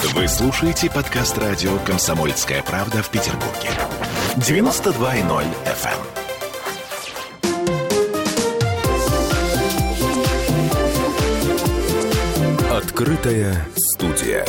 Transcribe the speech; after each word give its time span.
Вы 0.00 0.28
слушаете 0.28 0.88
подкаст 0.88 1.36
радио 1.38 1.76
«Комсомольская 1.78 2.62
правда» 2.62 3.02
в 3.02 3.10
Петербурге. 3.10 3.68
92.0 4.36 5.44
FM. 5.64 5.90
эм. 12.70 12.76
Открытая 12.76 13.66
студия. 13.74 14.46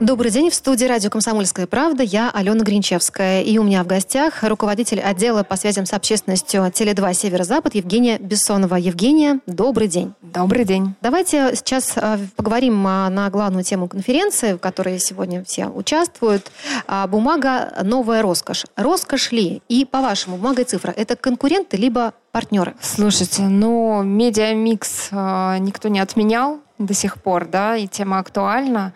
Добрый 0.00 0.30
день. 0.30 0.48
В 0.48 0.54
студии 0.54 0.86
радио 0.86 1.10
«Комсомольская 1.10 1.66
правда». 1.66 2.02
Я 2.02 2.30
Алена 2.30 2.64
Гринчевская. 2.64 3.42
И 3.42 3.58
у 3.58 3.62
меня 3.64 3.84
в 3.84 3.86
гостях 3.86 4.42
руководитель 4.44 4.98
отдела 4.98 5.42
по 5.42 5.56
связям 5.56 5.84
с 5.84 5.92
общественностью 5.92 6.62
Теле2 6.62 7.12
Северо-Запад 7.12 7.74
Евгения 7.74 8.16
Бессонова. 8.18 8.76
Евгения, 8.76 9.40
добрый 9.44 9.88
день. 9.88 10.14
Добрый 10.32 10.64
день. 10.64 10.94
Давайте 11.00 11.56
сейчас 11.56 11.92
а, 11.96 12.18
поговорим 12.36 12.86
а, 12.86 13.10
на 13.10 13.28
главную 13.30 13.64
тему 13.64 13.88
конференции, 13.88 14.52
в 14.52 14.58
которой 14.58 15.00
сегодня 15.00 15.42
все 15.44 15.66
участвуют. 15.66 16.52
А, 16.86 17.08
бумага 17.08 17.72
«Новая 17.82 18.22
роскошь». 18.22 18.64
Роскошь 18.76 19.32
ли? 19.32 19.60
И, 19.68 19.84
по-вашему, 19.84 20.36
бумага 20.36 20.62
и 20.62 20.64
цифра– 20.64 20.92
это 20.96 21.16
конкуренты 21.16 21.76
либо 21.76 22.14
партнеры? 22.30 22.74
Слушайте, 22.80 23.42
ну, 23.42 24.02
медиамикс 24.04 25.10
никто 25.10 25.88
не 25.88 25.98
отменял 25.98 26.60
до 26.80 26.94
сих 26.94 27.22
пор, 27.22 27.46
да, 27.46 27.76
и 27.76 27.86
тема 27.86 28.18
актуальна. 28.18 28.94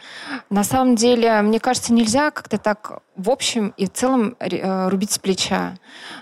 На 0.51 0.65
самом 0.65 0.97
деле, 0.97 1.43
мне 1.43 1.61
кажется, 1.61 1.93
нельзя 1.93 2.31
как-то 2.31 2.59
так 2.59 3.03
в 3.15 3.31
общем 3.31 3.75
и 3.77 3.87
в 3.87 3.93
целом 3.93 4.37
э, 4.41 4.89
рубить 4.89 5.13
с 5.13 5.19
плеча. 5.19 5.77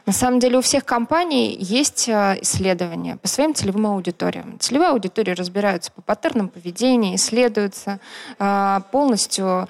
На 0.05 0.13
самом 0.13 0.41
деле 0.41 0.59
у 0.59 0.61
всех 0.61 0.85
компаний 0.85 1.57
есть 1.59 2.09
э, 2.09 2.39
исследования 2.43 3.17
по 3.17 3.29
своим 3.29 3.55
целевым 3.55 3.87
аудиториям. 3.87 4.59
Целевые 4.59 4.91
аудитории 4.91 5.33
разбираются 5.33 5.93
по 5.93 6.03
паттернам 6.03 6.49
поведения, 6.49 7.15
исследуются 7.15 8.01
э, 8.39 8.81
полностью 8.91 9.69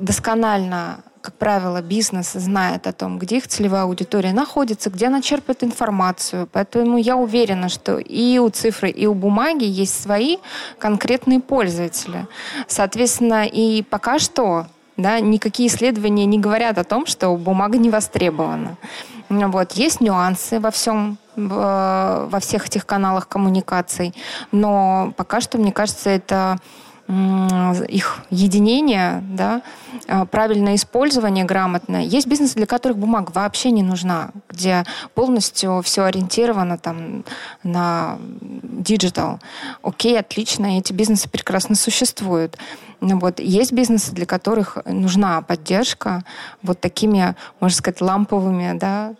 досконально 0.00 1.02
как 1.24 1.36
правило, 1.36 1.80
бизнес 1.80 2.32
знает 2.32 2.86
о 2.86 2.92
том, 2.92 3.18
где 3.18 3.38
их 3.38 3.48
целевая 3.48 3.84
аудитория 3.84 4.34
находится, 4.34 4.90
где 4.90 5.06
она 5.06 5.22
черпает 5.22 5.64
информацию. 5.64 6.46
Поэтому 6.52 6.98
я 6.98 7.16
уверена, 7.16 7.70
что 7.70 7.96
и 7.96 8.36
у 8.38 8.50
цифры, 8.50 8.90
и 8.90 9.06
у 9.06 9.14
бумаги 9.14 9.64
есть 9.64 10.02
свои 10.02 10.36
конкретные 10.78 11.40
пользователи. 11.40 12.26
Соответственно, 12.68 13.46
и 13.46 13.82
пока 13.82 14.18
что 14.18 14.66
да, 14.98 15.18
никакие 15.18 15.70
исследования 15.70 16.26
не 16.26 16.38
говорят 16.38 16.76
о 16.76 16.84
том, 16.84 17.06
что 17.06 17.34
бумага 17.36 17.78
не 17.78 17.88
востребована. 17.88 18.76
Вот. 19.30 19.72
Есть 19.72 20.02
нюансы 20.02 20.60
во 20.60 20.70
всем, 20.70 21.16
во 21.36 22.38
всех 22.42 22.66
этих 22.66 22.84
каналах 22.84 23.28
коммуникаций, 23.28 24.14
но 24.52 25.14
пока 25.16 25.40
что, 25.40 25.56
мне 25.56 25.72
кажется, 25.72 26.10
это 26.10 26.58
их 27.06 28.22
единение, 28.30 29.22
да, 29.28 29.60
а, 30.08 30.24
правильное 30.24 30.76
использование 30.76 31.44
грамотное. 31.44 32.02
Есть 32.02 32.26
бизнесы, 32.26 32.54
для 32.54 32.66
которых 32.66 32.96
бумага 32.96 33.30
вообще 33.32 33.70
не 33.70 33.82
нужна, 33.82 34.30
где 34.48 34.84
полностью 35.14 35.82
все 35.82 36.04
ориентировано 36.04 36.78
там, 36.78 37.24
на 37.62 38.18
digital. 38.40 39.38
Окей, 39.82 40.18
отлично, 40.18 40.78
эти 40.78 40.94
бизнесы 40.94 41.28
прекрасно 41.28 41.74
существуют. 41.74 42.56
Вот. 43.00 43.38
Есть 43.38 43.72
бизнесы, 43.72 44.12
для 44.12 44.24
которых 44.24 44.78
нужна 44.86 45.42
поддержка 45.42 46.24
вот 46.62 46.80
такими, 46.80 47.36
можно 47.60 47.76
сказать, 47.76 48.00
ламповыми 48.00 48.78
да, 48.78 49.14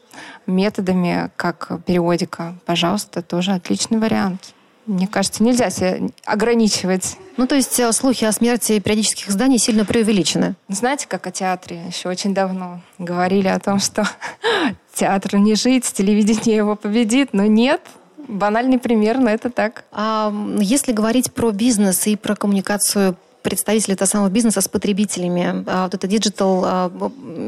методами, 0.47 1.31
как 1.37 1.71
периодика. 1.85 2.57
Пожалуйста, 2.65 3.21
тоже 3.21 3.53
отличный 3.53 3.99
вариант. 3.99 4.55
Мне 4.87 5.07
кажется, 5.07 5.43
нельзя 5.43 5.71
себя 5.71 5.99
ограничивать. 6.25 7.17
Ну, 7.37 7.47
то 7.47 7.55
есть 7.55 7.79
э, 7.81 7.91
слухи 7.93 8.25
о 8.25 8.33
смерти 8.33 8.79
периодических 8.81 9.31
изданий 9.31 9.59
сильно 9.59 9.85
преувеличены. 9.85 10.55
Знаете, 10.69 11.07
как 11.09 11.27
о 11.27 11.31
театре 11.31 11.83
еще 11.89 12.09
очень 12.09 12.35
давно 12.35 12.81
говорили 12.99 13.49
о 13.49 13.59
том, 13.59 13.79
что 13.79 14.07
театру 14.95 15.39
не 15.39 15.55
жить, 15.55 15.85
телевидение 15.93 16.57
его 16.57 16.77
победит, 16.77 17.31
но 17.33 17.45
нет, 17.47 17.81
банальный 18.29 18.79
пример, 18.79 19.19
но 19.19 19.31
это 19.31 19.51
так. 19.51 19.85
А 19.91 20.33
если 20.59 20.93
говорить 20.93 21.33
про 21.33 21.51
бизнес 21.51 22.07
и 22.07 22.17
про 22.17 22.37
коммуникацию 22.37 23.17
представителей 23.43 23.95
этого 23.95 24.09
самого 24.09 24.31
бизнеса 24.31 24.63
с 24.63 24.69
потребителями, 24.69 25.65
а 25.67 25.85
вот 25.85 25.95
эта 25.95 26.07
digital 26.07 26.91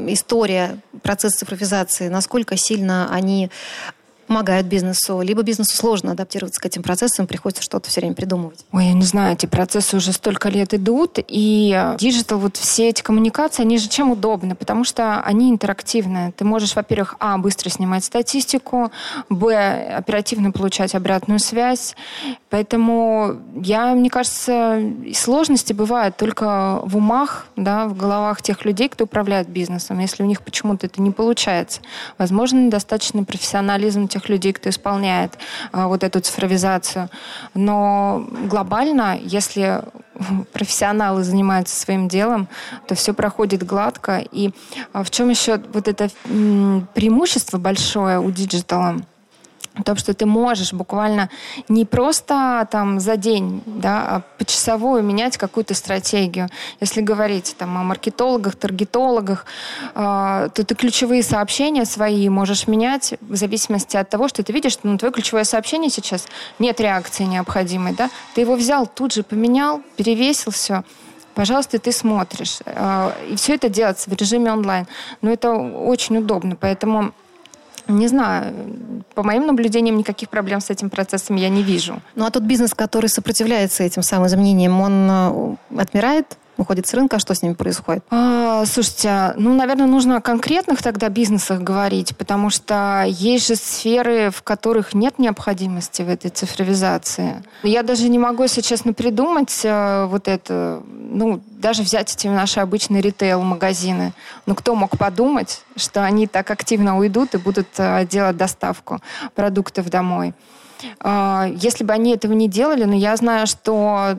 история, 0.09 0.79
процесс 1.03 1.35
цифровизации, 1.35 2.09
насколько 2.09 2.57
сильно 2.57 3.09
они 3.11 3.51
помогают 4.27 4.67
бизнесу, 4.67 5.21
либо 5.21 5.43
бизнесу 5.43 5.77
сложно 5.77 6.13
адаптироваться 6.13 6.61
к 6.61 6.67
этим 6.67 6.83
процессам, 6.83 7.27
приходится 7.27 7.63
что-то 7.63 7.89
все 7.91 8.01
время 8.01 8.15
придумывать? 8.15 8.65
Ой, 8.73 8.87
я 8.87 8.93
не 8.93 9.05
знаю, 9.05 9.35
эти 9.35 9.47
процессы 9.47 9.97
уже 9.97 10.13
столько 10.13 10.49
лет 10.49 10.75
идут, 10.75 11.19
и 11.27 11.95
digital, 11.99 12.39
вот 12.39 12.57
все 12.57 12.89
эти 12.89 13.03
коммуникации, 13.03 13.63
они 13.63 13.79
же 13.79 13.89
чем 13.89 14.11
удобны? 14.11 14.55
Потому 14.55 14.85
что 14.85 15.21
они 15.21 15.51
интерактивные. 15.51 16.33
Ты 16.33 16.45
можешь, 16.45 16.77
во-первых, 16.77 17.17
а, 17.21 17.39
быстро 17.39 17.71
снимать 17.71 18.05
статистику, 18.05 18.91
б, 19.29 19.55
оперативно 19.97 20.51
получать 20.51 20.95
обратную 20.95 21.39
связь. 21.39 21.95
Поэтому 22.57 23.37
я, 23.55 23.93
мне 23.95 24.09
кажется, 24.09 24.81
сложности 25.13 25.75
бывают 25.75 26.17
только 26.17 26.81
в 26.85 26.97
умах, 26.97 27.49
да, 27.55 27.87
в 27.87 27.95
головах 27.95 28.41
тех 28.41 28.65
людей, 28.65 28.89
кто 28.89 29.05
управляет 29.05 29.47
бизнесом. 29.47 29.99
Если 29.99 30.23
у 30.23 30.27
них 30.27 30.41
почему-то 30.41 30.87
это 30.87 31.03
не 31.03 31.11
получается. 31.11 31.83
Возможно, 32.17 32.57
недостаточно 32.57 33.25
профессионализм 33.25 34.09
тех 34.09 34.31
людей, 34.31 34.55
кто 34.55 34.71
исполняет 34.71 35.37
а, 35.71 35.87
вот 35.87 36.03
эту 36.03 36.21
цифровизацию. 36.21 37.11
Но 37.53 38.27
глобально, 38.47 39.19
если 39.21 39.83
профессионалы 40.55 41.25
занимаются 41.25 41.79
своим 41.79 42.09
делом, 42.09 42.49
то 42.89 42.95
все 42.95 43.13
проходит 43.13 43.67
гладко. 43.67 44.25
И 44.33 44.53
а, 44.95 45.05
в 45.05 45.11
чем 45.11 45.29
еще 45.29 45.61
вот 45.75 45.89
это 45.89 46.09
преимущество 46.95 47.59
большое 47.59 48.19
у 48.19 48.31
digital 48.31 48.89
а– 48.89 48.97
о 49.77 49.83
том, 49.83 49.97
что 49.97 50.15
ты 50.15 50.27
можешь 50.27 50.73
буквально 50.73 51.29
не 51.69 51.85
просто 51.85 52.67
там 52.71 52.99
за 52.99 53.17
день, 53.17 53.63
да, 53.67 54.03
а 54.09 54.23
почасовую 54.39 55.03
менять 55.03 55.37
какую-то 55.37 55.75
стратегию. 55.75 56.49
Если 56.81 57.03
говорить 57.03 57.55
там 57.59 57.77
о 57.77 57.83
маркетологах, 57.83 58.57
таргетологах, 58.57 59.45
э, 59.95 60.49
то 60.55 60.65
ты 60.65 60.75
ключевые 60.75 61.23
сообщения 61.23 61.85
свои 61.85 62.29
можешь 62.29 62.67
менять 62.67 63.15
в 63.21 63.37
зависимости 63.37 63.97
от 63.97 64.09
того, 64.09 64.29
что 64.29 64.43
ты 64.43 64.53
видишь, 64.53 64.73
что 64.73 64.89
на 64.89 64.99
твое 64.99 65.13
ключевое 65.13 65.45
сообщение 65.45 65.91
сейчас 65.91 66.27
нет 66.59 66.81
реакции 66.81 67.25
необходимой, 67.25 67.95
да, 67.95 68.11
ты 68.35 68.41
его 68.41 68.57
взял, 68.57 68.87
тут 68.87 69.13
же 69.13 69.23
поменял, 69.23 69.83
перевесил 69.97 70.53
все, 70.53 70.85
пожалуйста, 71.35 71.79
ты 71.79 71.93
смотришь. 71.93 72.59
Э, 72.65 73.13
и 73.31 73.37
все 73.37 73.55
это 73.55 73.69
делается 73.69 74.09
в 74.09 74.15
режиме 74.15 74.53
онлайн. 74.53 74.87
Но 75.21 75.31
это 75.31 75.53
очень 75.53 76.17
удобно, 76.17 76.57
поэтому 76.57 77.13
не 77.89 78.09
знаю, 78.09 78.55
по 79.15 79.23
моим 79.23 79.47
наблюдениям 79.47 79.97
никаких 79.97 80.29
проблем 80.29 80.61
с 80.61 80.71
этим 80.71 80.91
процессом 80.91 81.37
я 81.37 81.49
не 81.49 81.63
вижу. 81.63 82.01
Ну 82.15 82.25
а 82.25 82.31
тот 82.31 82.43
бизнес, 82.43 82.75
который 82.75 83.09
сопротивляется 83.09 83.83
этим 83.83 84.03
самым 84.03 84.27
изменениям, 84.27 84.81
он 84.81 85.09
э, 85.11 85.81
отмирает? 85.81 86.37
Уходит 86.57 86.87
с 86.87 86.95
рынка, 86.95 87.19
что 87.19 87.35
с 87.35 87.43
ними 87.43 87.55
происходит? 87.55 88.05
А, 88.11 88.65
слушайте, 88.67 89.35
ну, 89.37 89.55
наверное, 89.55 89.87
нужно 89.87 90.17
о 90.17 90.21
конкретных 90.21 90.83
тогда 90.83 91.09
бизнесах 91.09 91.61
говорить, 91.61 92.17
потому 92.17 92.51
что 92.51 93.05
есть 93.07 93.49
же 93.49 93.57
сферы, 93.57 94.31
в 94.31 94.43
которых 94.43 94.95
нет 94.95 95.19
необходимости 95.19 96.03
в 96.03 96.09
этой 96.09 96.31
цифровизации. 96.31 97.43
Я 97.63 97.83
даже 97.83 98.09
не 98.09 98.19
могу, 98.19 98.45
если 98.45 98.61
честно, 98.61 98.93
придумать 98.93 99.61
э, 99.65 100.07
вот 100.07 100.29
это, 100.29 100.83
ну, 100.87 101.41
даже 101.59 101.83
взять 101.83 102.15
эти 102.15 102.27
наши 102.29 102.61
обычные 102.61 103.03
ритейл-магазины. 103.03 104.13
Ну, 104.47 104.55
кто 104.55 104.75
мог 104.75 104.99
подумать, 104.99 105.63
что 105.77 106.05
они 106.05 106.27
так 106.27 106.51
активно 106.51 106.99
уйдут 106.99 107.35
и 107.35 107.39
будут 107.39 107.69
делать 108.09 108.37
доставку 108.37 109.01
продуктов 109.35 109.91
домой? 109.91 110.35
А, 111.01 111.49
если 111.55 111.85
бы 111.85 111.93
они 111.93 112.13
этого 112.13 112.33
не 112.33 112.49
делали, 112.49 112.85
но 112.85 112.95
я 112.95 113.17
знаю, 113.17 113.47
что 113.47 114.17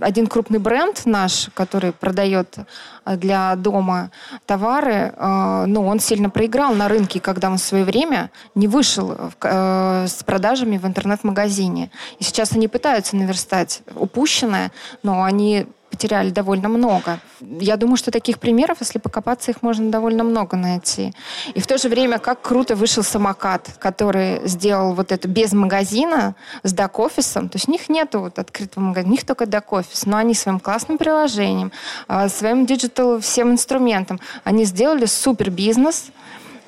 один 0.00 0.26
крупный 0.26 0.58
бренд 0.58 1.02
наш, 1.06 1.48
который 1.54 1.92
продает 1.92 2.56
а, 3.04 3.16
для 3.16 3.54
дома 3.56 4.10
товары, 4.46 5.12
а, 5.16 5.66
ну, 5.66 5.86
он 5.86 6.00
сильно 6.00 6.30
проиграл 6.30 6.74
на 6.74 6.88
рынке, 6.88 7.20
когда 7.20 7.50
он 7.50 7.56
в 7.56 7.62
свое 7.62 7.84
время 7.84 8.30
не 8.54 8.68
вышел 8.68 9.16
э, 9.42 10.06
с 10.08 10.22
продажами 10.24 10.78
в 10.78 10.86
интернет-магазине. 10.86 11.90
И 12.18 12.24
сейчас 12.24 12.52
они 12.52 12.68
пытаются 12.68 13.16
наверстать 13.16 13.82
упущенное, 13.94 14.72
но 15.02 15.22
они 15.22 15.66
потеряли 15.94 16.30
довольно 16.30 16.68
много. 16.68 17.20
Я 17.40 17.76
думаю, 17.76 17.96
что 17.96 18.10
таких 18.10 18.38
примеров, 18.38 18.78
если 18.80 18.98
покопаться, 18.98 19.52
их 19.52 19.62
можно 19.62 19.90
довольно 19.90 20.24
много 20.24 20.56
найти. 20.56 21.12
И 21.54 21.60
в 21.60 21.66
то 21.66 21.78
же 21.78 21.88
время, 21.88 22.18
как 22.18 22.42
круто 22.42 22.74
вышел 22.74 23.04
Самокат, 23.04 23.70
который 23.78 24.40
сделал 24.48 24.94
вот 24.94 25.12
это 25.12 25.28
без 25.28 25.52
магазина, 25.52 26.34
с 26.64 26.72
dark 26.72 26.95
office 26.95 27.31
ом. 27.31 27.48
То 27.48 27.56
есть 27.56 27.68
у 27.68 27.72
них 27.72 27.88
нет 27.88 28.14
вот 28.14 28.38
открытого 28.40 28.82
магазина, 28.84 29.10
у 29.10 29.12
них 29.12 29.24
только 29.24 29.46
dark 29.46 29.68
office. 29.68 30.06
Но 30.06 30.16
они 30.16 30.34
своим 30.34 30.58
классным 30.58 30.98
приложением, 30.98 31.70
а, 32.08 32.28
своим 32.28 32.66
digital 32.66 33.20
всем 33.20 33.52
инструментом, 33.52 34.18
они 34.42 34.64
сделали 34.64 35.06
супер 35.06 35.50
бизнес, 35.50 36.10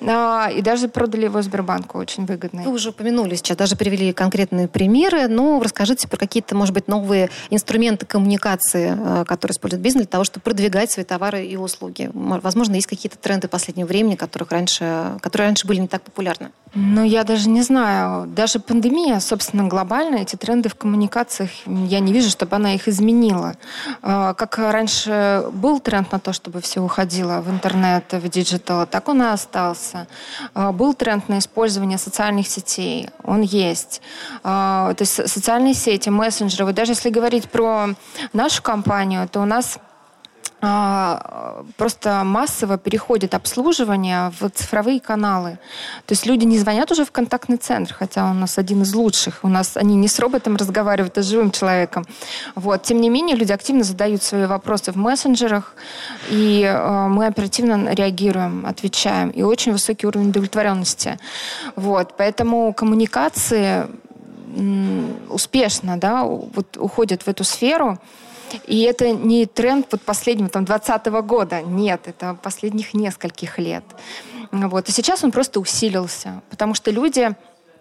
а, 0.00 0.50
и 0.50 0.62
даже 0.62 0.88
продали 0.88 1.24
его 1.24 1.40
Сбербанку 1.42 1.98
очень 1.98 2.26
выгодно. 2.26 2.62
Вы 2.62 2.72
уже 2.72 2.90
упомянули 2.90 3.34
сейчас, 3.34 3.56
даже 3.56 3.76
привели 3.76 4.12
конкретные 4.12 4.68
примеры, 4.68 5.28
но 5.28 5.60
расскажите 5.62 6.08
про 6.08 6.16
какие-то, 6.16 6.54
может 6.54 6.74
быть, 6.74 6.88
новые 6.88 7.30
инструменты 7.50 8.06
коммуникации, 8.06 8.96
э, 8.98 9.24
которые 9.24 9.54
использует 9.54 9.82
бизнес 9.82 10.02
для 10.02 10.10
того, 10.10 10.24
чтобы 10.24 10.42
продвигать 10.44 10.90
свои 10.90 11.04
товары 11.04 11.46
и 11.46 11.56
услуги. 11.56 12.10
Возможно, 12.12 12.74
есть 12.74 12.86
какие-то 12.86 13.18
тренды 13.18 13.48
последнего 13.48 13.86
времени, 13.86 14.16
которых 14.16 14.50
раньше, 14.50 15.18
которые 15.22 15.48
раньше 15.48 15.66
были 15.66 15.80
не 15.80 15.88
так 15.88 16.02
популярны. 16.02 16.50
Ну, 16.74 17.04
я 17.04 17.24
даже 17.24 17.48
не 17.48 17.62
знаю. 17.62 18.26
Даже 18.26 18.58
пандемия, 18.58 19.20
собственно, 19.20 19.66
глобально, 19.68 20.16
эти 20.16 20.36
тренды 20.36 20.68
в 20.68 20.74
коммуникациях, 20.74 21.50
я 21.66 22.00
не 22.00 22.12
вижу, 22.12 22.28
чтобы 22.28 22.56
она 22.56 22.74
их 22.74 22.88
изменила. 22.88 23.54
А, 24.02 24.34
как 24.34 24.58
раньше 24.58 25.44
был 25.52 25.80
тренд 25.80 26.12
на 26.12 26.18
то, 26.18 26.32
чтобы 26.32 26.60
все 26.60 26.80
уходило 26.80 27.40
в 27.40 27.50
интернет, 27.50 28.12
в 28.12 28.28
digital, 28.28 28.86
так 28.86 29.08
он 29.08 29.22
и 29.22 29.26
остался. 29.26 30.06
А, 30.54 30.72
был 30.72 30.92
тренд 30.94 31.28
на 31.28 31.38
использование 31.38 31.98
социальных 31.98 32.48
сетей, 32.48 33.08
он 33.22 33.42
есть. 33.42 34.02
А, 34.42 34.92
то 34.94 35.02
есть 35.02 35.14
социальные 35.14 35.74
сети, 35.74 36.10
мессенджеры. 36.10 36.66
Вот 36.66 36.74
даже 36.74 36.92
если 36.92 37.10
говорить 37.10 37.48
про 37.48 37.90
нашу 38.32 38.62
компанию, 38.62 39.28
то 39.28 39.40
у 39.40 39.46
нас 39.46 39.78
просто 41.76 42.22
массово 42.24 42.78
переходит 42.78 43.34
обслуживание 43.34 44.32
в 44.40 44.48
цифровые 44.50 45.00
каналы. 45.00 45.58
То 46.06 46.12
есть 46.12 46.26
люди 46.26 46.44
не 46.44 46.58
звонят 46.58 46.90
уже 46.92 47.04
в 47.04 47.10
контактный 47.10 47.56
центр, 47.56 47.94
хотя 47.94 48.30
у 48.30 48.34
нас 48.34 48.58
один 48.58 48.82
из 48.82 48.94
лучших. 48.94 49.40
У 49.42 49.48
нас 49.48 49.76
они 49.76 49.96
не 49.96 50.08
с 50.08 50.18
роботом 50.18 50.56
разговаривают, 50.56 51.18
а 51.18 51.22
с 51.22 51.26
живым 51.26 51.50
человеком. 51.50 52.06
Вот. 52.54 52.82
Тем 52.82 53.00
не 53.00 53.10
менее, 53.10 53.36
люди 53.36 53.52
активно 53.52 53.84
задают 53.84 54.22
свои 54.22 54.46
вопросы 54.46 54.92
в 54.92 54.96
мессенджерах, 54.96 55.74
и 56.30 56.62
э, 56.62 57.06
мы 57.08 57.26
оперативно 57.26 57.94
реагируем, 57.94 58.66
отвечаем. 58.66 59.30
И 59.30 59.42
очень 59.42 59.72
высокий 59.72 60.06
уровень 60.06 60.30
удовлетворенности. 60.30 61.18
Вот. 61.76 62.14
Поэтому 62.16 62.72
коммуникации 62.72 63.86
успешно 65.28 65.98
да, 65.98 66.24
вот 66.24 66.76
уходят 66.76 67.22
в 67.22 67.28
эту 67.28 67.44
сферу. 67.44 67.98
И 68.66 68.82
это 68.82 69.10
не 69.10 69.46
тренд 69.46 69.86
вот 69.90 70.02
последнего, 70.02 70.48
там, 70.48 70.64
20 70.64 71.06
года. 71.06 71.62
Нет, 71.62 72.02
это 72.06 72.36
последних 72.42 72.94
нескольких 72.94 73.58
лет. 73.58 73.84
Вот. 74.52 74.88
И 74.88 74.92
сейчас 74.92 75.24
он 75.24 75.32
просто 75.32 75.60
усилился, 75.60 76.42
потому 76.50 76.74
что 76.74 76.90
люди 76.90 77.34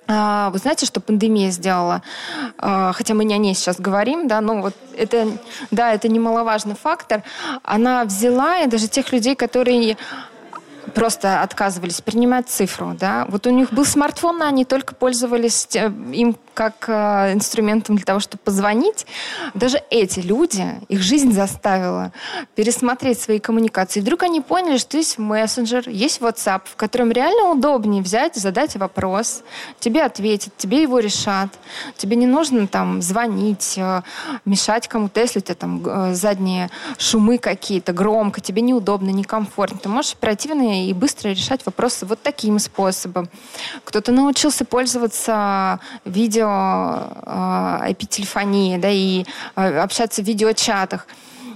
а, 0.07 0.51
вы 0.51 0.60
знаете, 0.60 0.86
что 0.86 1.01
пандемия 1.01 1.50
сделала? 1.50 2.04
А, 2.57 2.92
хотя 2.94 3.16
мы 3.16 3.25
не 3.25 3.33
о 3.33 3.38
ней 3.38 3.56
сейчас 3.56 3.80
говорим, 3.80 4.27
да, 4.27 4.39
но 4.39 4.62
вот 4.62 4.75
это, 4.95 5.27
да, 5.72 5.94
это 5.94 6.07
немаловажный 6.07 6.75
фактор. 6.75 7.24
Она 7.63 8.04
взяла 8.06 8.60
и 8.60 8.68
даже 8.68 8.88
тех 8.88 9.12
людей, 9.12 9.36
которые 9.36 9.98
просто 10.94 11.42
отказывались 11.42 12.02
принимать 12.02 12.50
цифру, 12.50 12.96
да. 13.00 13.26
Вот 13.30 13.48
у 13.48 13.50
них 13.50 13.74
был 13.74 13.86
смартфон, 13.86 14.42
а 14.42 14.48
они 14.48 14.66
только 14.66 14.96
пользовались 14.96 15.68
э, 15.76 15.92
им 16.14 16.36
как 16.54 16.86
э, 16.88 17.34
инструментом 17.34 17.96
для 17.98 18.06
того, 18.06 18.20
чтобы 18.20 18.42
позвонить. 18.44 19.06
Даже 19.54 19.82
эти 19.90 20.20
люди, 20.22 20.66
их 20.88 21.02
жизнь 21.02 21.34
заставила 21.34 22.14
пересмотреть 22.56 23.20
свои 23.20 23.40
коммуникации. 23.40 24.00
И 24.00 24.02
вдруг 24.02 24.24
они 24.24 24.42
поняли, 24.42 24.78
что 24.78 24.98
есть 24.98 25.18
мессенджер, 25.18 25.90
есть 25.90 26.22
WhatsApp, 26.22 26.62
в 26.66 26.76
котором 26.76 27.12
реально 27.12 27.52
удобнее 27.52 28.02
взять, 28.02 28.36
задать 28.36 28.76
вопрос, 28.76 29.44
тебе 29.80 30.04
ответят, 30.04 30.56
тебе 30.58 30.82
его 30.82 31.00
решат. 31.00 31.50
Тебе 31.98 32.16
не 32.16 32.28
нужно 32.28 32.68
там 32.68 33.02
звонить, 33.02 33.76
э, 33.78 34.02
мешать 34.46 34.88
кому-то, 34.88 35.20
если 35.20 35.40
у 35.40 35.42
тебя 35.42 35.56
там 35.56 36.16
задние 36.16 36.70
шумы 36.98 37.38
какие-то, 37.38 37.92
громко, 37.92 38.40
тебе 38.42 38.62
неудобно, 38.62 39.10
некомфортно. 39.10 39.80
Ты 39.80 39.90
можешь 39.90 40.14
оперативно 40.14 40.75
и 40.83 40.94
быстро 40.94 41.30
решать 41.30 41.66
вопросы 41.66 42.06
вот 42.06 42.22
таким 42.22 42.60
способом. 42.60 43.30
Кто-то 43.83 44.12
научился 44.12 44.66
пользоваться 44.66 45.80
видео, 46.06 46.48
IP-телефонией, 47.88 48.77
а, 48.77 48.80
да, 48.80 48.89
и 48.92 49.25
а, 49.56 49.83
общаться 49.83 50.22
в 50.22 50.25
видеочатах. 50.25 51.07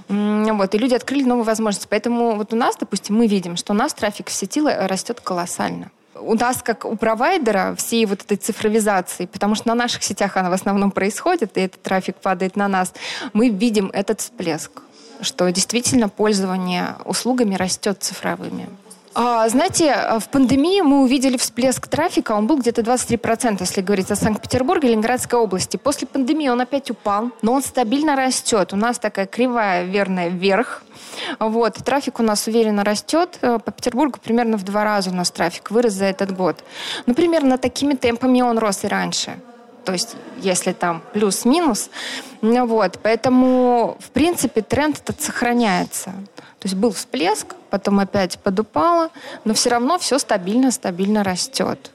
Вот, 0.08 0.74
и 0.74 0.78
люди 0.78 0.94
открыли 0.94 1.22
новые 1.22 1.44
возможности. 1.44 1.86
Поэтому 1.88 2.34
вот 2.34 2.52
у 2.52 2.56
нас, 2.56 2.76
допустим, 2.76 3.16
мы 3.16 3.28
видим, 3.28 3.56
что 3.56 3.72
у 3.72 3.76
нас 3.76 3.94
трафик 3.94 4.28
в 4.28 4.32
сети 4.32 4.60
растет 4.60 5.20
колоссально 5.20 5.90
у 6.20 6.34
нас, 6.34 6.62
как 6.62 6.84
у 6.84 6.96
провайдера, 6.96 7.74
всей 7.76 8.06
вот 8.06 8.22
этой 8.22 8.36
цифровизации, 8.36 9.26
потому 9.26 9.54
что 9.54 9.68
на 9.68 9.74
наших 9.74 10.02
сетях 10.02 10.36
она 10.36 10.50
в 10.50 10.52
основном 10.52 10.90
происходит, 10.90 11.56
и 11.56 11.62
этот 11.62 11.82
трафик 11.82 12.16
падает 12.16 12.56
на 12.56 12.68
нас, 12.68 12.92
мы 13.32 13.48
видим 13.48 13.90
этот 13.92 14.20
всплеск, 14.20 14.70
что 15.20 15.50
действительно 15.50 16.08
пользование 16.08 16.96
услугами 17.04 17.54
растет 17.54 18.02
цифровыми. 18.02 18.68
А, 19.12 19.48
знаете, 19.48 20.18
в 20.20 20.28
пандемии 20.28 20.82
мы 20.82 21.02
увидели 21.02 21.36
всплеск 21.36 21.88
трафика, 21.88 22.32
он 22.32 22.46
был 22.46 22.58
где-то 22.58 22.82
23%, 22.82 23.56
если 23.60 23.80
говорить 23.80 24.10
о 24.12 24.16
Санкт-Петербурге 24.16 24.88
и 24.88 24.90
Ленинградской 24.92 25.36
области. 25.36 25.76
После 25.76 26.06
пандемии 26.06 26.48
он 26.48 26.60
опять 26.60 26.90
упал, 26.92 27.30
но 27.42 27.54
он 27.54 27.62
стабильно 27.62 28.14
растет. 28.14 28.72
У 28.72 28.76
нас 28.76 29.00
такая 29.00 29.26
кривая, 29.26 29.82
верная, 29.82 30.28
вверх. 30.28 30.84
Вот. 31.40 31.74
Трафик 31.84 32.20
у 32.20 32.22
нас 32.22 32.46
уверенно 32.46 32.84
растет. 32.84 33.38
Э, 33.42 33.58
по 33.58 33.72
Петербургу 33.72 34.20
примерно 34.22 34.56
в 34.56 34.62
два 34.62 34.84
раза 34.84 35.10
у 35.10 35.14
нас 35.14 35.30
трафик 35.32 35.72
вырос 35.72 35.94
за 35.94 36.04
этот 36.04 36.34
год. 36.36 36.62
Ну, 37.06 37.14
примерно 37.14 37.58
такими 37.58 37.94
темпами 37.94 38.42
он 38.42 38.58
рос 38.58 38.84
и 38.84 38.86
раньше. 38.86 39.32
То 39.84 39.92
есть, 39.92 40.14
если 40.38 40.72
там 40.72 41.02
плюс-минус. 41.12 41.90
Ну, 42.42 42.64
вот. 42.66 43.00
Поэтому, 43.02 43.96
в 43.98 44.10
принципе, 44.10 44.62
тренд 44.62 44.98
этот 44.98 45.20
сохраняется. 45.20 46.12
То 46.60 46.68
есть 46.68 46.74
был 46.76 46.92
всплеск, 46.92 47.54
потом 47.70 48.00
опять 48.00 48.38
подупало, 48.38 49.10
но 49.44 49.54
все 49.54 49.70
равно 49.70 49.98
все 49.98 50.18
стабильно-стабильно 50.18 51.24
растет. 51.24 51.90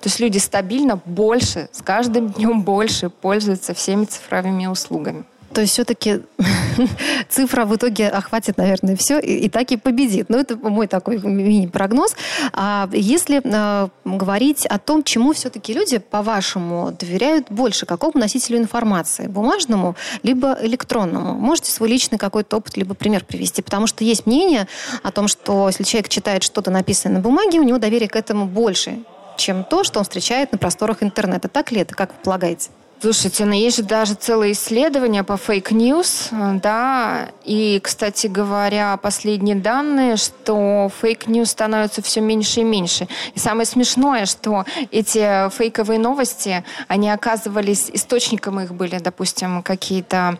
То 0.00 0.08
есть 0.08 0.20
люди 0.20 0.36
стабильно 0.36 0.96
больше, 1.04 1.70
с 1.72 1.80
каждым 1.80 2.28
днем 2.28 2.62
больше 2.62 3.08
пользуются 3.08 3.72
всеми 3.72 4.04
цифровыми 4.04 4.66
услугами. 4.66 5.24
То 5.52 5.62
есть 5.62 5.72
все-таки 5.72 6.20
цифра 7.28 7.64
в 7.64 7.74
итоге 7.74 8.08
охватит, 8.08 8.56
наверное, 8.56 8.96
все 8.96 9.18
и, 9.18 9.46
и 9.46 9.48
так 9.48 9.72
и 9.72 9.76
победит. 9.76 10.28
Ну, 10.28 10.38
это 10.38 10.56
мой 10.56 10.86
такой 10.86 11.18
мини-прогноз. 11.18 12.14
А 12.52 12.88
если 12.92 13.40
э, 13.42 13.88
говорить 14.04 14.66
о 14.66 14.78
том, 14.78 15.02
чему 15.02 15.32
все-таки 15.32 15.72
люди, 15.72 15.98
по-вашему, 15.98 16.92
доверяют 16.92 17.50
больше, 17.50 17.86
какому 17.86 18.18
носителю 18.18 18.58
информации? 18.58 19.26
Бумажному, 19.26 19.96
либо 20.22 20.56
электронному? 20.62 21.34
Можете 21.34 21.72
свой 21.72 21.88
личный 21.88 22.18
какой-то 22.18 22.58
опыт, 22.58 22.76
либо 22.76 22.94
пример 22.94 23.24
привести? 23.24 23.62
Потому 23.62 23.86
что 23.86 24.04
есть 24.04 24.26
мнение 24.26 24.68
о 25.02 25.10
том, 25.10 25.26
что 25.26 25.68
если 25.68 25.82
человек 25.82 26.08
читает 26.08 26.42
что-то 26.44 26.70
написанное 26.70 27.16
на 27.16 27.22
бумаге, 27.22 27.58
у 27.58 27.64
него 27.64 27.78
доверие 27.78 28.08
к 28.08 28.14
этому 28.14 28.46
больше, 28.46 29.00
чем 29.36 29.64
то, 29.64 29.82
что 29.82 29.98
он 29.98 30.04
встречает 30.04 30.52
на 30.52 30.58
просторах 30.58 31.02
интернета. 31.02 31.48
Так 31.48 31.72
ли 31.72 31.80
это, 31.80 31.94
как 31.94 32.10
вы 32.10 32.16
полагаете? 32.22 32.70
Слушайте, 33.02 33.46
ну 33.46 33.54
есть 33.54 33.78
же 33.78 33.82
даже 33.82 34.12
целые 34.12 34.52
исследования 34.52 35.24
по 35.24 35.38
fake 35.38 35.78
news, 35.78 36.28
да, 36.62 37.30
и, 37.44 37.80
кстати 37.82 38.26
говоря, 38.26 38.98
последние 38.98 39.56
данные, 39.56 40.16
что 40.16 40.90
fake 41.00 41.24
news 41.24 41.48
становится 41.48 42.02
все 42.02 42.20
меньше 42.20 42.60
и 42.60 42.64
меньше. 42.64 43.08
И 43.34 43.38
самое 43.38 43.64
смешное, 43.64 44.26
что 44.26 44.66
эти 44.90 45.48
фейковые 45.48 45.98
новости, 45.98 46.62
они 46.88 47.08
оказывались, 47.08 47.90
источником 47.90 48.60
их 48.60 48.74
были, 48.74 48.98
допустим, 48.98 49.62
какие-то 49.62 50.36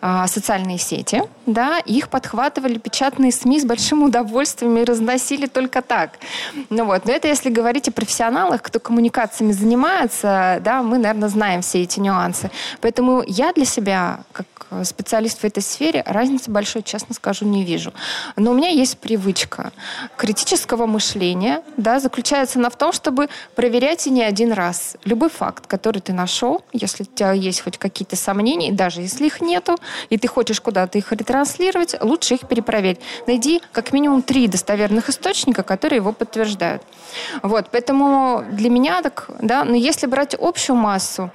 а, 0.00 0.28
социальные 0.28 0.78
сети, 0.78 1.24
да, 1.46 1.80
их 1.80 2.10
подхватывали 2.10 2.78
печатные 2.78 3.32
СМИ 3.32 3.58
с 3.58 3.64
большим 3.64 4.04
удовольствием 4.04 4.76
и 4.78 4.84
разносили 4.84 5.46
только 5.46 5.82
так. 5.82 6.12
Ну 6.70 6.84
вот, 6.84 7.06
но 7.06 7.12
это 7.12 7.26
если 7.26 7.50
говорить 7.50 7.88
о 7.88 7.92
профессионалах, 7.92 8.62
кто 8.62 8.78
коммуникациями 8.78 9.50
занимается, 9.50 10.60
да, 10.64 10.82
мы, 10.84 10.98
наверное, 10.98 11.28
знаем 11.28 11.60
все 11.62 11.82
эти 11.82 12.03
нюансы. 12.04 12.50
Поэтому 12.80 13.24
я 13.26 13.52
для 13.52 13.64
себя, 13.64 14.20
как 14.32 14.46
специалист 14.84 15.40
в 15.40 15.44
этой 15.44 15.62
сфере, 15.62 16.02
разницы 16.06 16.50
большой, 16.50 16.82
честно 16.82 17.14
скажу, 17.14 17.44
не 17.44 17.64
вижу. 17.64 17.92
Но 18.36 18.50
у 18.50 18.54
меня 18.54 18.68
есть 18.68 18.98
привычка 18.98 19.72
критического 20.16 20.86
мышления, 20.86 21.62
да, 21.76 22.00
заключается 22.00 22.58
она 22.58 22.70
в 22.70 22.76
том, 22.76 22.92
чтобы 22.92 23.28
проверять 23.54 24.06
и 24.06 24.10
не 24.10 24.22
один 24.22 24.52
раз. 24.52 24.96
Любой 25.04 25.28
факт, 25.28 25.66
который 25.66 26.00
ты 26.00 26.12
нашел, 26.12 26.62
если 26.72 27.04
у 27.04 27.06
тебя 27.06 27.32
есть 27.32 27.60
хоть 27.60 27.78
какие-то 27.78 28.16
сомнения, 28.16 28.72
даже 28.72 29.00
если 29.00 29.26
их 29.26 29.40
нету, 29.40 29.76
и 30.10 30.18
ты 30.18 30.28
хочешь 30.28 30.60
куда-то 30.60 30.98
их 30.98 31.12
ретранслировать, 31.12 31.94
лучше 32.00 32.34
их 32.34 32.48
перепроверить. 32.48 33.00
Найди 33.26 33.62
как 33.72 33.92
минимум 33.92 34.22
три 34.22 34.48
достоверных 34.48 35.08
источника, 35.08 35.62
которые 35.62 35.98
его 35.98 36.12
подтверждают. 36.12 36.82
Вот, 37.42 37.68
поэтому 37.70 38.44
для 38.50 38.70
меня 38.70 39.02
так, 39.02 39.30
да, 39.40 39.64
но 39.64 39.74
если 39.74 40.06
брать 40.06 40.34
общую 40.34 40.76
массу, 40.76 41.30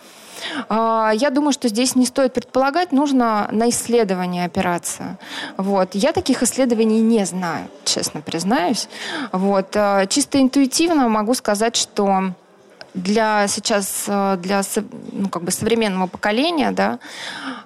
я 0.70 1.30
думаю, 1.32 1.54
что 1.54 1.68
здесь 1.68 1.96
не 1.96 2.06
стоит 2.06 2.34
предполагать, 2.34 2.92
нужно 2.92 3.48
на 3.52 3.70
исследование 3.70 4.46
опираться. 4.46 5.18
Вот. 5.58 5.90
Я 5.94 6.12
таких 6.12 6.44
исследований 6.44 7.02
не 7.02 7.26
знаю, 7.26 7.68
честно 7.86 8.22
признаюсь. 8.22 8.88
Вот. 9.32 9.76
А, 9.76 10.06
чисто 10.08 10.42
интуитивно 10.42 11.08
могу 11.10 11.34
сказать, 11.34 11.76
что 11.76 12.34
для 12.94 13.48
сейчас 13.48 14.06
для 14.08 14.62
ну, 15.12 15.30
как 15.30 15.44
бы 15.44 15.52
современного 15.52 16.08
поколения, 16.08 16.72
да, 16.72 17.00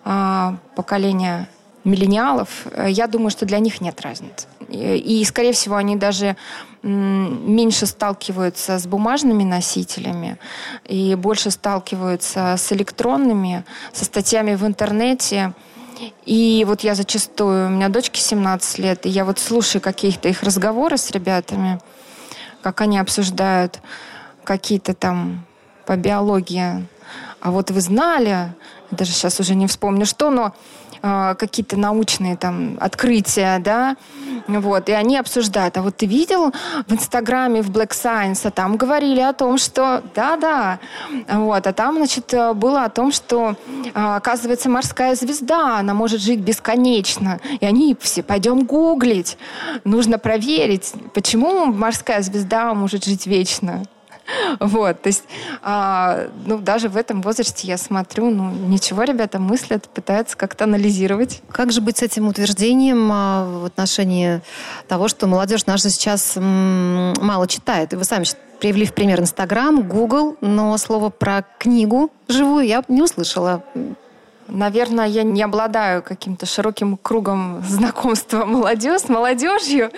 а, 0.03 0.55
поколения 0.75 1.47
миллениалов, 1.83 2.67
э, 2.71 2.87
я 2.89 3.07
думаю, 3.07 3.29
что 3.29 3.45
для 3.45 3.59
них 3.59 3.81
нет 3.81 4.01
разницы. 4.01 4.47
И, 4.69 5.23
скорее 5.25 5.53
всего, 5.53 5.75
они 5.75 5.95
даже 5.95 6.35
меньше 6.81 7.85
сталкиваются 7.85 8.77
с 8.77 8.87
бумажными 8.87 9.43
носителями 9.43 10.37
и 10.85 11.15
больше 11.15 11.51
сталкиваются 11.51 12.55
с 12.57 12.71
электронными, 12.73 13.63
со 13.93 14.03
статьями 14.05 14.55
в 14.55 14.65
интернете. 14.65 15.53
И 16.25 16.65
вот 16.67 16.81
я 16.81 16.95
зачастую, 16.95 17.67
у 17.67 17.69
меня 17.69 17.87
дочке 17.87 18.19
17 18.19 18.79
лет, 18.79 19.05
и 19.05 19.09
я 19.09 19.23
вот 19.23 19.39
слушаю 19.39 19.81
какие-то 19.81 20.27
их 20.27 20.43
разговоры 20.43 20.97
с 20.97 21.11
ребятами, 21.11 21.79
как 22.61 22.81
они 22.81 22.97
обсуждают 22.97 23.79
какие-то 24.43 24.93
там 24.93 25.45
по 25.85 25.95
биологии. 25.95 26.85
А 27.39 27.51
вот 27.51 27.71
вы 27.71 27.79
знали, 27.79 28.53
даже 28.91 29.11
сейчас 29.11 29.39
уже 29.39 29.55
не 29.55 29.67
вспомню 29.67 30.05
что, 30.05 30.29
но 30.29 30.53
э, 31.03 31.36
какие-то 31.38 31.77
научные 31.77 32.36
там 32.36 32.77
открытия, 32.79 33.60
да, 33.60 33.95
вот, 34.48 34.89
и 34.89 34.93
они 34.93 35.17
обсуждают. 35.17 35.77
А 35.77 35.81
вот 35.81 35.98
ты 35.98 36.05
видел 36.05 36.51
в 36.88 36.93
Инстаграме, 36.93 37.62
в 37.62 37.69
Black 37.69 37.91
Science, 37.91 38.41
а 38.43 38.51
там 38.51 38.77
говорили 38.77 39.19
о 39.19 39.33
том, 39.33 39.57
что 39.57 40.01
да-да, 40.15 40.79
вот, 41.27 41.67
а 41.67 41.74
там, 41.74 41.98
значит, 41.98 42.33
было 42.55 42.86
о 42.86 42.89
том, 42.89 43.12
что, 43.12 43.55
э, 43.86 43.89
оказывается, 43.93 44.69
морская 44.69 45.15
звезда, 45.15 45.79
она 45.79 45.93
может 45.93 46.22
жить 46.22 46.39
бесконечно. 46.39 47.39
И 47.60 47.65
они 47.65 47.95
все, 48.00 48.24
пойдем 48.24 48.65
гуглить, 48.65 49.38
нужно 49.83 50.17
проверить, 50.17 50.93
почему 51.13 51.65
морская 51.65 52.22
звезда 52.22 52.74
может 52.74 53.05
жить 53.05 53.27
вечно. 53.27 53.83
Вот, 54.59 55.01
то 55.01 55.07
есть, 55.07 55.23
а, 55.61 56.27
ну, 56.45 56.57
даже 56.57 56.89
в 56.89 56.97
этом 56.97 57.21
возрасте 57.21 57.67
я 57.67 57.77
смотрю, 57.77 58.29
ну, 58.29 58.49
ничего 58.51 59.03
ребята 59.03 59.39
мыслят, 59.39 59.89
пытаются 59.89 60.37
как-то 60.37 60.63
анализировать. 60.63 61.41
Как 61.51 61.71
же 61.71 61.81
быть 61.81 61.97
с 61.97 62.03
этим 62.03 62.27
утверждением 62.27 63.09
а, 63.11 63.45
в 63.45 63.65
отношении 63.65 64.41
того, 64.87 65.07
что 65.07 65.27
молодежь 65.27 65.65
наша 65.65 65.89
сейчас 65.89 66.37
м, 66.37 67.13
мало 67.19 67.47
читает? 67.47 67.93
И 67.93 67.95
вы 67.95 68.03
сами 68.05 68.25
привели 68.59 68.85
в 68.85 68.93
пример 68.93 69.19
Инстаграм, 69.19 69.81
Google, 69.87 70.37
но 70.39 70.77
слово 70.77 71.09
про 71.09 71.43
книгу 71.59 72.11
живую 72.29 72.65
я 72.65 72.83
не 72.87 73.01
услышала. 73.01 73.63
Наверное, 74.47 75.07
я 75.07 75.23
не 75.23 75.41
обладаю 75.41 76.03
каким-то 76.03 76.45
широким 76.45 76.97
кругом 76.97 77.63
знакомства 77.67 78.45
молодежь, 78.45 79.01
с 79.01 79.09
молодежью. 79.09 79.91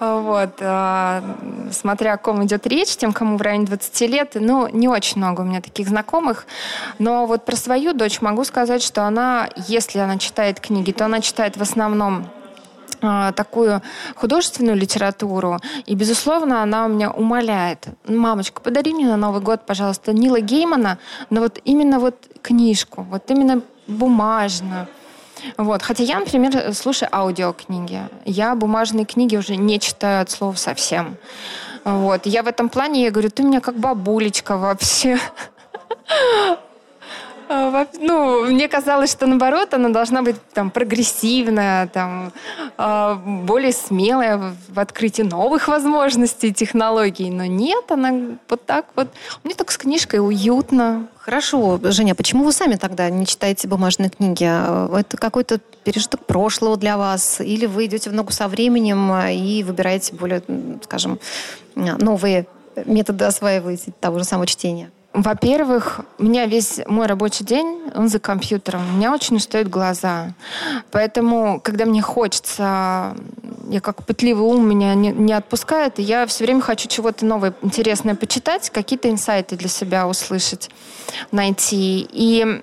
Вот. 0.00 0.56
А, 0.60 1.22
смотря 1.70 2.14
о 2.14 2.16
ком 2.16 2.44
идет 2.44 2.66
речь, 2.66 2.96
тем, 2.96 3.12
кому 3.12 3.36
в 3.36 3.42
районе 3.42 3.66
20 3.66 4.00
лет, 4.02 4.32
ну, 4.34 4.68
не 4.68 4.88
очень 4.88 5.18
много 5.18 5.42
у 5.42 5.44
меня 5.44 5.60
таких 5.60 5.88
знакомых. 5.88 6.46
Но 6.98 7.26
вот 7.26 7.44
про 7.44 7.56
свою 7.56 7.92
дочь 7.92 8.20
могу 8.20 8.44
сказать, 8.44 8.82
что 8.82 9.04
она, 9.04 9.48
если 9.68 9.98
она 9.98 10.18
читает 10.18 10.60
книги, 10.60 10.92
то 10.92 11.04
она 11.04 11.20
читает 11.20 11.56
в 11.56 11.62
основном 11.62 12.26
а, 13.06 13.32
такую 13.32 13.82
художественную 14.16 14.76
литературу. 14.76 15.60
И, 15.84 15.94
безусловно, 15.94 16.62
она 16.62 16.86
у 16.86 16.88
меня 16.88 17.10
умоляет. 17.10 17.86
Мамочка, 18.06 18.62
подари 18.62 18.94
мне 18.94 19.06
на 19.06 19.16
Новый 19.16 19.42
год, 19.42 19.66
пожалуйста, 19.66 20.12
Нила 20.14 20.40
Геймана, 20.40 20.98
но 21.28 21.42
вот 21.42 21.60
именно 21.64 21.98
вот 21.98 22.16
книжку, 22.40 23.06
вот 23.10 23.30
именно 23.30 23.60
бумажную. 23.86 24.86
Вот. 25.56 25.82
Хотя 25.82 26.04
я, 26.04 26.20
например, 26.20 26.74
слушаю 26.74 27.08
аудиокниги. 27.12 28.00
Я 28.24 28.54
бумажные 28.54 29.04
книги 29.04 29.36
уже 29.36 29.56
не 29.56 29.78
читаю 29.78 30.22
от 30.22 30.30
слова 30.30 30.54
совсем. 30.54 31.16
Вот. 31.84 32.26
Я 32.26 32.42
в 32.42 32.46
этом 32.46 32.68
плане, 32.68 33.02
я 33.04 33.10
говорю, 33.10 33.30
ты 33.30 33.42
у 33.42 33.46
меня 33.46 33.60
как 33.60 33.76
бабулечка 33.76 34.56
вообще. 34.56 35.18
А, 37.48 37.86
ну, 37.98 38.44
мне 38.46 38.68
казалось, 38.68 39.12
что 39.12 39.26
наоборот, 39.26 39.74
она 39.74 39.88
должна 39.88 40.22
быть 40.22 40.36
там 40.52 40.70
прогрессивная, 40.70 41.86
там, 41.88 42.32
а, 42.76 43.14
более 43.14 43.72
смелая 43.72 44.54
в 44.68 44.78
открытии 44.78 45.22
новых 45.22 45.68
возможностей 45.68 46.52
технологий. 46.52 47.30
Но 47.30 47.44
нет, 47.44 47.90
она 47.90 48.38
вот 48.48 48.64
так 48.64 48.86
вот. 48.96 49.08
Мне 49.42 49.54
так 49.54 49.70
с 49.70 49.78
книжкой 49.78 50.20
уютно. 50.20 51.08
Хорошо, 51.18 51.80
Женя, 51.82 52.14
почему 52.14 52.44
вы 52.44 52.52
сами 52.52 52.74
тогда 52.74 53.08
не 53.10 53.26
читаете 53.26 53.68
бумажные 53.68 54.10
книги? 54.10 54.44
Это 54.44 55.16
какой-то 55.16 55.58
пережиток 55.84 56.26
прошлого 56.26 56.76
для 56.76 56.98
вас? 56.98 57.40
Или 57.40 57.66
вы 57.66 57.86
идете 57.86 58.10
в 58.10 58.12
ногу 58.12 58.32
со 58.32 58.48
временем 58.48 59.12
и 59.28 59.62
выбираете 59.62 60.14
более, 60.14 60.42
скажем, 60.82 61.18
новые 61.74 62.46
методы 62.84 63.24
осваиваете 63.24 63.92
того 64.00 64.18
же 64.18 64.24
самого 64.24 64.46
чтения? 64.46 64.90
Во-первых, 65.14 66.00
у 66.18 66.24
меня 66.24 66.44
весь 66.46 66.80
мой 66.88 67.06
рабочий 67.06 67.44
день, 67.44 67.82
он 67.94 68.08
за 68.08 68.18
компьютером. 68.18 68.82
У 68.90 68.96
меня 68.96 69.12
очень 69.12 69.36
устают 69.36 69.68
глаза. 69.68 70.34
Поэтому, 70.90 71.60
когда 71.60 71.84
мне 71.84 72.02
хочется, 72.02 73.14
я 73.70 73.80
как 73.80 74.04
пытливый 74.04 74.44
ум 74.44 74.68
меня 74.68 74.92
не, 74.96 75.12
не 75.12 75.32
отпускает, 75.32 76.00
и 76.00 76.02
я 76.02 76.26
все 76.26 76.42
время 76.42 76.62
хочу 76.62 76.88
чего-то 76.88 77.24
новое, 77.24 77.54
интересное 77.62 78.16
почитать, 78.16 78.70
какие-то 78.70 79.08
инсайты 79.08 79.54
для 79.54 79.68
себя 79.68 80.08
услышать, 80.08 80.68
найти. 81.30 82.08
И 82.10 82.62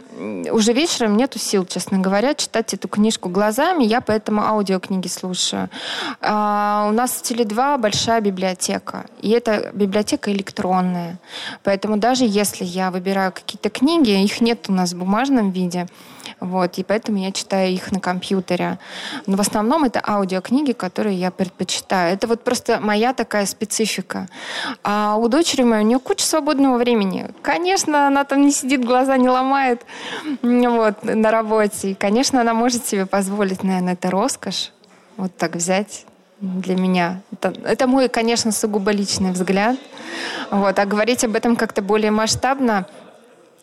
уже 0.51 0.73
вечером 0.73 1.17
нету 1.17 1.39
сил, 1.39 1.65
честно 1.65 1.99
говоря, 1.99 2.33
читать 2.33 2.73
эту 2.73 2.87
книжку 2.87 3.29
глазами. 3.29 3.83
Я 3.83 4.01
поэтому 4.01 4.41
аудиокниги 4.41 5.07
слушаю. 5.07 5.69
А, 6.21 6.87
у 6.89 6.93
нас 6.93 7.11
в 7.11 7.23
Теле2 7.23 7.77
большая 7.77 8.21
библиотека. 8.21 9.05
И 9.21 9.29
это 9.29 9.71
библиотека 9.73 10.31
электронная. 10.31 11.17
Поэтому 11.63 11.97
даже 11.97 12.25
если 12.25 12.63
я 12.65 12.91
выбираю 12.91 13.31
какие-то 13.31 13.69
книги, 13.69 14.23
их 14.23 14.41
нет 14.41 14.65
у 14.69 14.73
нас 14.73 14.93
в 14.93 14.99
бумажном 14.99 15.51
виде. 15.51 15.87
Вот, 16.41 16.79
и 16.79 16.83
поэтому 16.83 17.19
я 17.19 17.31
читаю 17.31 17.71
их 17.71 17.91
на 17.91 17.99
компьютере. 17.99 18.79
Но 19.27 19.37
в 19.37 19.41
основном 19.41 19.83
это 19.83 20.01
аудиокниги, 20.03 20.71
которые 20.71 21.15
я 21.15 21.29
предпочитаю. 21.29 22.15
Это 22.15 22.25
вот 22.25 22.43
просто 22.43 22.79
моя 22.81 23.13
такая 23.13 23.45
специфика. 23.45 24.27
А 24.83 25.17
у 25.17 25.27
дочери 25.27 25.61
моей 25.61 25.83
у 25.83 25.87
нее 25.87 25.99
куча 25.99 26.25
свободного 26.25 26.79
времени. 26.79 27.29
Конечно, 27.43 28.07
она 28.07 28.23
там 28.23 28.41
не 28.41 28.51
сидит, 28.51 28.83
глаза 28.83 29.17
не 29.17 29.29
ломает 29.29 29.83
вот, 30.41 31.03
на 31.03 31.29
работе. 31.29 31.91
И, 31.91 31.93
конечно, 31.93 32.41
она 32.41 32.55
может 32.55 32.87
себе 32.87 33.05
позволить, 33.05 33.63
наверное, 33.63 33.93
это 33.93 34.09
роскошь. 34.09 34.71
Вот 35.17 35.37
так 35.37 35.55
взять 35.55 36.07
для 36.39 36.75
меня. 36.75 37.21
Это, 37.31 37.53
это 37.63 37.85
мой, 37.85 38.09
конечно, 38.09 38.51
сугубо 38.51 38.89
личный 38.89 39.31
взгляд. 39.31 39.77
Вот. 40.49 40.79
А 40.79 40.85
говорить 40.87 41.23
об 41.23 41.35
этом 41.35 41.55
как-то 41.55 41.83
более 41.83 42.09
масштабно, 42.09 42.87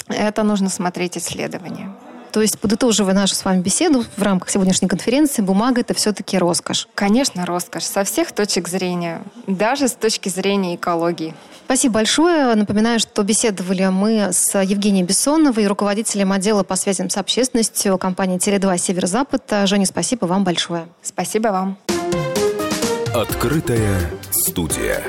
это 0.07 0.45
нужно 0.45 0.69
смотреть 0.69 1.19
исследования. 1.19 1.93
То 2.33 2.43
есть, 2.43 2.59
подытоживая 2.59 3.15
нашу 3.15 3.35
с 3.35 3.45
вами 3.45 3.61
беседу 3.61 4.05
в 4.17 4.23
рамках 4.23 4.51
сегодняшней 4.51 4.89
конференции, 4.89 5.43
бумага– 5.43 5.81
это 5.83 5.95
все-таки 5.95 6.39
роскошь? 6.39 6.89
Конечно, 6.95 7.47
роскошь. 7.47 7.85
Со 7.85 8.05
всех 8.05 8.33
точек 8.33 8.69
зрения. 8.69 9.23
Даже 9.47 9.89
с 9.89 9.93
точки 9.93 10.29
зрения 10.29 10.77
экологии. 10.77 11.35
Спасибо 11.65 11.95
большое. 11.95 12.55
Напоминаю, 12.55 12.99
что 12.99 13.23
беседовали 13.23 13.87
мы 13.89 14.33
с 14.33 14.59
Евгенией 14.59 15.05
Бессоновой, 15.05 15.67
руководителем 15.67 16.33
отдела 16.33 16.63
по 16.63 16.77
связям 16.77 17.11
с 17.11 17.17
общественностью 17.17 17.99
компании 17.99 18.39
«Теле2 18.39 18.79
Северо-Запад». 18.79 19.43
Женя, 19.65 19.85
спасибо 19.85 20.25
вам 20.25 20.45
большое. 20.45 20.87
Спасибо 21.03 21.49
вам. 21.49 21.77
Открытая 23.15 24.01
студия. 24.31 25.03